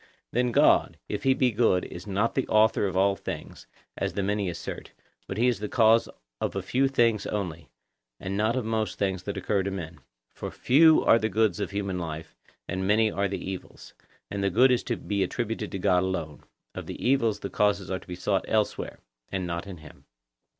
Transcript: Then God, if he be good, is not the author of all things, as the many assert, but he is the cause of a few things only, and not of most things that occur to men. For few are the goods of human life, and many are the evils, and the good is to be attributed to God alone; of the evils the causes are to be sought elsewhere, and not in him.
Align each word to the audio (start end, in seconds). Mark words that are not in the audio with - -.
Then 0.31 0.51
God, 0.51 0.97
if 1.07 1.21
he 1.21 1.35
be 1.35 1.51
good, 1.51 1.85
is 1.85 2.07
not 2.07 2.33
the 2.33 2.47
author 2.47 2.87
of 2.87 2.97
all 2.97 3.15
things, 3.15 3.67
as 3.95 4.13
the 4.13 4.23
many 4.23 4.49
assert, 4.49 4.93
but 5.27 5.37
he 5.37 5.47
is 5.47 5.59
the 5.59 5.69
cause 5.69 6.09
of 6.39 6.55
a 6.55 6.63
few 6.63 6.87
things 6.87 7.27
only, 7.27 7.69
and 8.19 8.35
not 8.35 8.55
of 8.55 8.65
most 8.65 8.97
things 8.97 9.21
that 9.21 9.37
occur 9.37 9.61
to 9.61 9.69
men. 9.69 9.99
For 10.33 10.49
few 10.49 11.03
are 11.05 11.19
the 11.19 11.29
goods 11.29 11.59
of 11.59 11.69
human 11.69 11.99
life, 11.99 12.35
and 12.67 12.87
many 12.87 13.11
are 13.11 13.27
the 13.27 13.47
evils, 13.47 13.93
and 14.31 14.43
the 14.43 14.49
good 14.49 14.71
is 14.71 14.81
to 14.85 14.97
be 14.97 15.21
attributed 15.21 15.71
to 15.71 15.77
God 15.77 16.01
alone; 16.01 16.45
of 16.73 16.87
the 16.87 16.97
evils 16.99 17.41
the 17.41 17.51
causes 17.51 17.91
are 17.91 17.99
to 17.99 18.07
be 18.07 18.15
sought 18.15 18.45
elsewhere, 18.47 19.01
and 19.31 19.45
not 19.45 19.67
in 19.67 19.77
him. 19.77 20.05